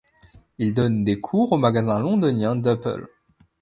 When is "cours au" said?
1.21-1.59